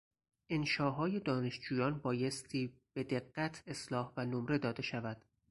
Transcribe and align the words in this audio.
انشاهای 0.49 1.19
دانشجویان 1.19 1.99
بایستی 1.99 2.73
به 2.93 3.03
دقت 3.03 3.63
اصلاح 3.67 4.13
و 4.17 4.25
نمره 4.25 4.57
داده 4.57 4.81
شود. 4.83 5.25